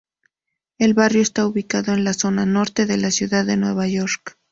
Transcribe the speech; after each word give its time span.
El 0.79 0.95
barrio 0.95 1.21
está 1.21 1.45
ubicado 1.45 1.93
en 1.93 2.03
la 2.03 2.15
zona 2.15 2.47
norte 2.47 2.87
de 2.87 2.97
la 2.97 3.11
ciudad 3.11 3.45
de 3.45 3.55
Nueva 3.55 3.87
York. 3.87 4.35